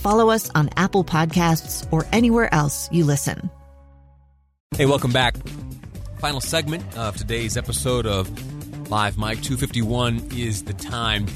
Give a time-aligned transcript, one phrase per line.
[0.00, 3.50] follow us on Apple Podcasts, or anywhere else you listen.
[4.76, 5.36] Hey, welcome back.
[6.18, 8.28] Final segment of today's episode of
[8.90, 11.26] Live Mic 251 is the time.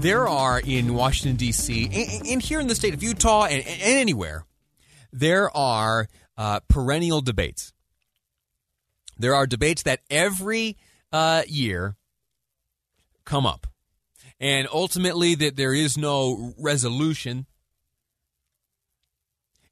[0.00, 4.44] There are in Washington, D.C., and here in the state of Utah and, anywhere,
[5.12, 7.72] there are uh, perennial debates.
[9.18, 10.76] There are debates that every
[11.12, 11.96] uh, year
[13.24, 13.66] come up.
[14.44, 17.46] And ultimately, that there is no resolution.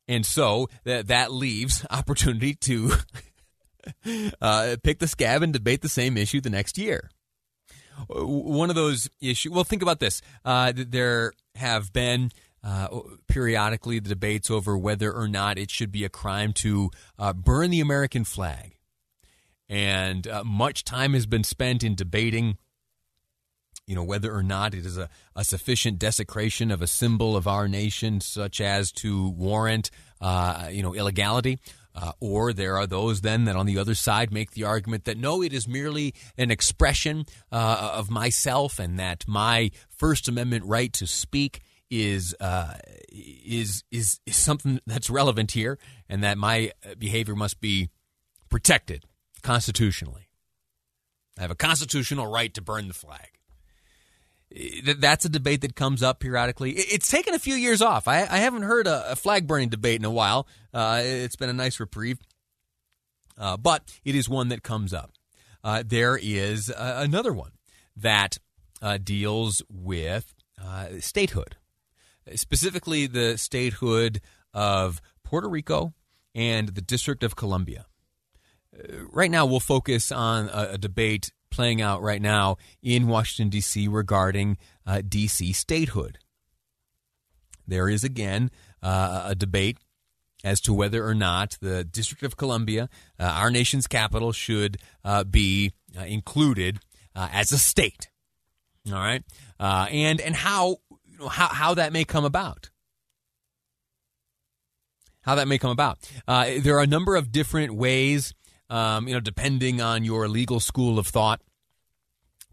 [0.09, 2.93] And so that, that leaves opportunity to
[4.41, 7.11] uh, pick the scab and debate the same issue the next year.
[8.09, 10.23] One of those issues, well, think about this.
[10.43, 12.31] Uh, there have been
[12.65, 12.89] uh,
[13.29, 17.69] periodically the debates over whether or not it should be a crime to uh, burn
[17.69, 18.79] the American flag.
[19.69, 22.57] And uh, much time has been spent in debating
[23.93, 27.47] you know whether or not it is a, a sufficient desecration of a symbol of
[27.47, 29.91] our nation such as to warrant
[30.23, 31.59] uh, you know illegality
[31.95, 35.19] uh, or there are those then that on the other side make the argument that
[35.19, 40.91] no, it is merely an expression uh, of myself, and that my First Amendment right
[40.95, 41.61] to speak
[41.91, 42.75] is uh,
[43.11, 45.79] is is is something that's relevant here,
[46.09, 47.91] and that my behavior must be
[48.49, 49.05] protected
[49.43, 50.31] constitutionally.
[51.39, 53.39] I have a constitutional right to burn the flag
[54.97, 56.73] that's a debate that comes up periodically.
[56.73, 58.09] It's taken a few years off.
[58.09, 60.47] I, I haven't heard a, a, flag burning debate in a while.
[60.73, 62.19] Uh, it's been a nice reprieve,
[63.39, 65.13] uh, but it is one that comes up.
[65.65, 67.53] Uh, there is uh, another one
[67.97, 68.39] that
[68.81, 71.57] uh, deals with uh, statehood,
[72.35, 74.21] specifically the statehood
[74.53, 75.95] of Puerto Rico
[76.35, 77.87] and the District of Columbia.
[79.11, 83.87] right now, we'll focus on a, a debate playing out right now in Washington, D.C.
[83.87, 85.53] regarding uh, D.C.
[85.53, 86.19] statehood.
[87.69, 88.51] There is again
[88.83, 89.79] uh, a debate
[90.43, 92.89] as to whether or not the District of Columbia,
[93.21, 96.81] uh, our nation's capital, should uh, be uh, included
[97.15, 98.11] uh, as a state.
[98.89, 99.23] All right,
[99.61, 102.71] and and how, you know, how how that may come about
[105.23, 105.99] how that may come about.
[106.29, 108.35] Uh, there are a number of different ways
[108.73, 111.43] um, you know, depending on your legal school of thought.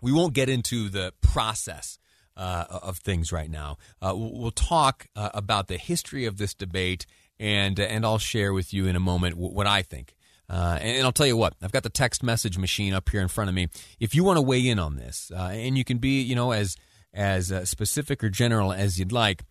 [0.02, 1.98] We won't get into the process
[2.36, 3.78] uh, of things right now.
[4.02, 7.06] Uh, we'll talk uh, about the history of this debate,
[7.40, 10.14] and and I'll share with you in a moment what I think.
[10.50, 13.28] Uh, and, I'll tell you what, I've got the text message machine up here in
[13.28, 13.68] front of me.
[14.00, 16.52] If you want to weigh in on this, uh, and you can be, you know,
[16.52, 16.76] as
[17.14, 19.44] as uh, specific or general as you'd like,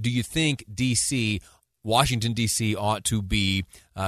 [0.00, 1.40] do you think D.C.
[1.86, 2.74] Washington D.C.
[2.74, 3.64] ought to be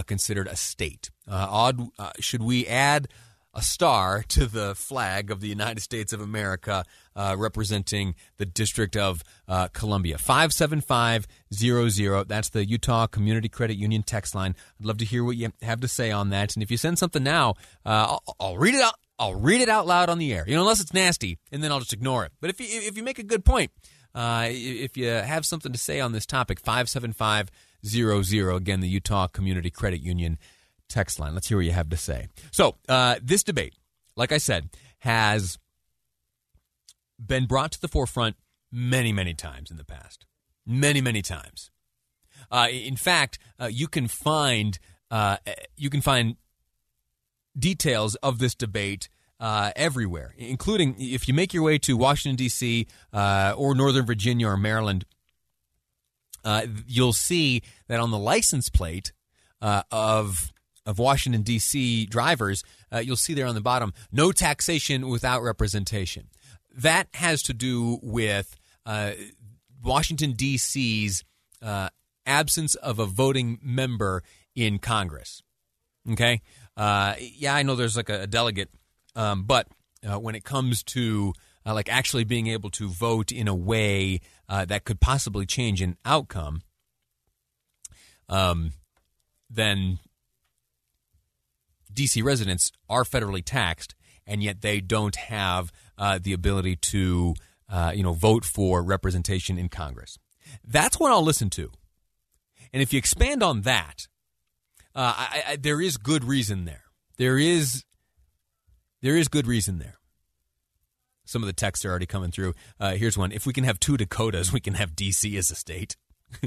[0.06, 1.10] considered a state?
[1.30, 3.08] Uh, odd, uh, should we add
[3.54, 6.84] a star to the flag of the United States of America
[7.14, 10.18] uh, representing the District of uh, Columbia?
[10.18, 12.28] 57500.
[12.28, 14.56] That's the Utah Community Credit Union text line.
[14.80, 16.56] I'd love to hear what you have to say on that.
[16.56, 17.50] And if you send something now,
[17.84, 18.94] uh, I'll, I'll read it out.
[19.18, 20.44] I'll read it out loud on the air.
[20.46, 22.32] You know, unless it's nasty, and then I'll just ignore it.
[22.40, 23.72] But if you if you make a good point,
[24.14, 26.60] uh, if you have something to say on this topic,
[27.82, 28.56] 57500.
[28.56, 30.38] Again, the Utah Community Credit Union
[30.88, 31.34] text line.
[31.34, 32.28] Let's hear what you have to say.
[32.50, 33.74] So, uh, this debate,
[34.16, 34.70] like I said,
[35.00, 35.58] has
[37.24, 38.36] been brought to the forefront
[38.70, 40.26] many, many times in the past.
[40.66, 41.70] Many, many times.
[42.50, 44.78] Uh, in fact, uh, you can find
[45.10, 45.38] uh,
[45.76, 46.36] you can find
[47.58, 49.08] details of this debate
[49.40, 52.86] uh, everywhere, including if you make your way to Washington D.C.
[53.12, 55.04] Uh, or Northern Virginia or Maryland.
[56.86, 59.12] You'll see that on the license plate
[59.60, 60.52] of
[60.88, 62.06] of Washington, D.C.
[62.06, 66.28] drivers, uh, you'll see there on the bottom no taxation without representation.
[66.74, 68.56] That has to do with
[68.86, 69.12] uh,
[69.84, 71.24] Washington, D.C.'s
[71.60, 71.90] uh,
[72.24, 74.22] absence of a voting member
[74.54, 75.42] in Congress.
[76.10, 76.40] Okay,
[76.76, 78.70] uh, yeah, I know there's like a, a delegate,
[79.14, 79.68] um, but
[80.08, 81.34] uh, when it comes to
[81.68, 85.82] uh, like actually being able to vote in a way uh, that could possibly change
[85.82, 86.62] an outcome,
[88.28, 88.72] um,
[89.50, 89.98] then
[91.92, 93.94] DC residents are federally taxed,
[94.26, 97.34] and yet they don't have uh, the ability to,
[97.68, 100.18] uh, you know, vote for representation in Congress.
[100.66, 101.70] That's what I'll listen to.
[102.72, 104.08] And if you expand on that,
[104.94, 106.84] uh, I, I, there is good reason there.
[107.18, 107.84] There is
[109.02, 109.98] there is good reason there.
[111.28, 112.54] Some of the texts are already coming through.
[112.80, 115.54] Uh, here's one: If we can have two Dakotas, we can have DC as a
[115.54, 115.96] state.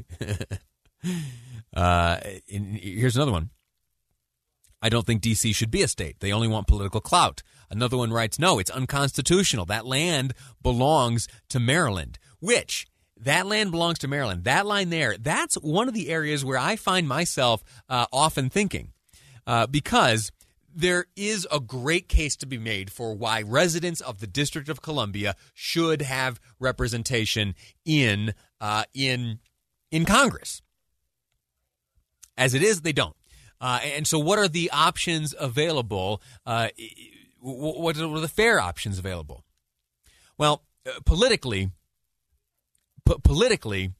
[1.75, 2.17] uh,
[2.47, 3.51] here's another one.
[4.81, 6.19] I don't think DC should be a state.
[6.19, 7.43] They only want political clout.
[7.69, 9.65] Another one writes, no, it's unconstitutional.
[9.67, 10.33] That land
[10.63, 14.45] belongs to Maryland, which that land belongs to Maryland.
[14.45, 18.93] That line there, that's one of the areas where I find myself uh, often thinking
[19.45, 20.31] uh, because
[20.75, 24.81] there is a great case to be made for why residents of the District of
[24.81, 29.39] Columbia should have representation in uh, in
[29.91, 30.61] in Congress.
[32.37, 33.15] As it is, they don't.
[33.59, 36.21] Uh, and so, what are the options available?
[36.45, 36.69] Uh,
[37.39, 39.43] what are the fair options available?
[40.37, 41.69] Well, uh, politically,
[43.05, 43.91] politically,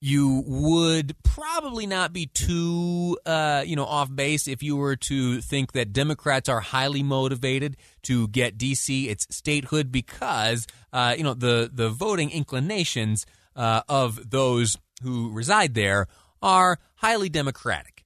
[0.00, 5.40] you would probably not be too, uh, you know, off base if you were to
[5.40, 11.34] think that Democrats are highly motivated to get DC its statehood because, uh, you know,
[11.34, 13.24] the the voting inclinations
[13.56, 16.06] uh, of those who reside there
[16.42, 18.04] are highly democratic.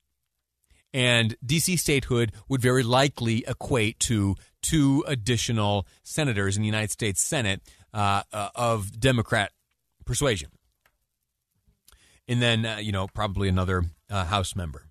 [0.95, 7.21] And DC statehood would very likely equate to two additional senators in the United States
[7.21, 7.61] Senate
[7.93, 9.53] uh, uh, of Democrat
[10.05, 10.51] persuasion.
[12.29, 14.87] And then, uh, you know, probably another uh, House member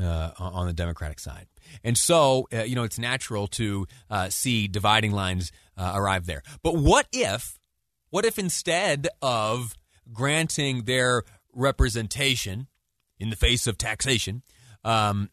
[0.00, 1.46] uh, on the Democratic side.
[1.82, 3.86] And so, uh, you know, it's natural to
[4.28, 6.42] see dividing lines arrive there.
[6.62, 7.58] But what if,
[8.10, 9.74] what if instead of
[10.12, 12.68] granting their representation
[13.18, 14.42] in the face of taxation.
[14.84, 15.30] Um,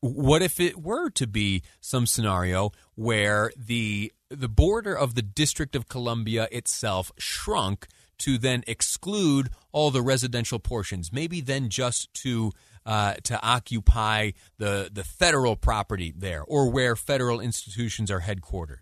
[0.00, 5.76] what if it were to be some scenario where the the border of the District
[5.76, 7.86] of Columbia itself shrunk
[8.18, 12.52] to then exclude all the residential portions, maybe then just to
[12.84, 18.78] uh, to occupy the the federal property there, or where federal institutions are headquartered,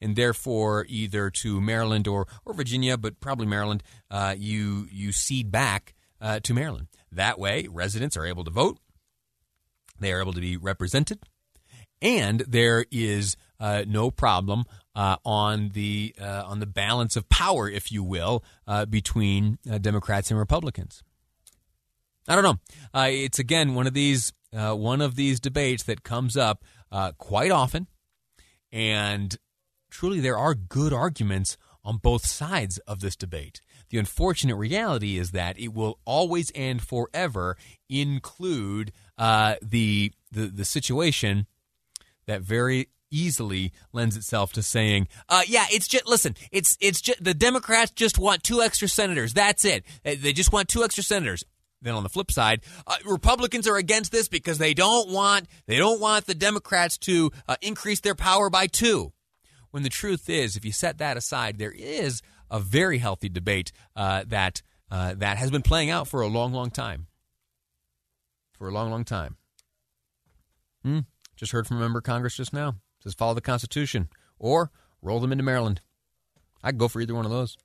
[0.00, 5.50] and therefore either to Maryland or or Virginia, but probably Maryland, uh, you you cede
[5.50, 6.88] back uh, to Maryland.
[7.10, 8.78] That way, residents are able to vote,
[10.00, 11.20] they are able to be represented,
[12.00, 14.64] and there is uh, no problem
[14.94, 19.78] uh, on the uh, on the balance of power, if you will, uh, between uh,
[19.78, 21.02] Democrats and Republicans.
[22.28, 23.08] I don't know.
[23.08, 26.64] It's again one of these one of these debates that comes up
[27.18, 27.86] quite often,
[28.72, 29.36] and
[29.90, 33.60] truly there are good arguments on both sides of this debate.
[33.90, 37.58] The unfortunate reality is that it will always and forever
[37.90, 41.46] include the, the the situation
[42.26, 47.22] that very easily lends itself to saying, uh, "Yeah, it's just listen, it's it's just
[47.22, 49.32] the Democrats just want two extra senators.
[49.32, 49.84] That's it.
[50.02, 51.44] They just want two extra senators."
[51.84, 55.76] Then on the flip side, uh, Republicans are against this because they don't want they
[55.76, 59.12] don't want the Democrats to uh, increase their power by two.
[59.70, 63.72] When the truth is, if you set that aside, there is a very healthy debate
[63.94, 67.06] uh, that uh, that has been playing out for a long, long time.
[68.52, 69.36] For a long, long time.
[70.84, 71.00] Hmm.
[71.36, 72.76] Just heard from a member of Congress just now.
[73.04, 74.08] Says follow the Constitution
[74.38, 74.70] or
[75.02, 75.80] roll them into Maryland.
[76.62, 77.56] I'd go for either one of those.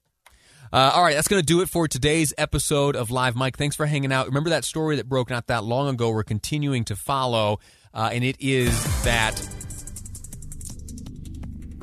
[0.72, 3.58] Uh, all right, that's going to do it for today's episode of Live Mic.
[3.58, 4.28] Thanks for hanging out.
[4.28, 6.12] Remember that story that broke not that long ago?
[6.12, 7.60] We're continuing to follow,
[7.94, 9.42] uh, and it is that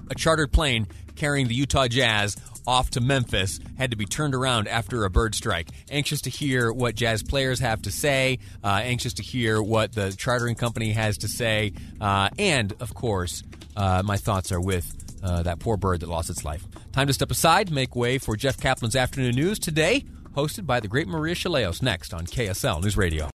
[0.08, 0.86] a chartered plane
[1.16, 2.36] carrying the Utah Jazz
[2.66, 5.68] off to Memphis had to be turned around after a bird strike.
[5.90, 10.12] Anxious to hear what Jazz players have to say, uh, anxious to hear what the
[10.12, 13.42] chartering company has to say, uh, and of course,
[13.76, 16.66] uh, my thoughts are with uh, that poor bird that lost its life.
[16.92, 20.04] Time to step aside, make way for Jeff Caplan's afternoon news today,
[20.34, 21.82] hosted by the great Maria Shilaos.
[21.82, 23.30] Next on KSL News Radio.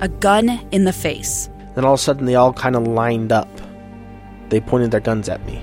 [0.00, 1.48] A gun in the face.
[1.74, 3.48] Then all of a sudden, they all kind of lined up.
[4.48, 5.62] They pointed their guns at me.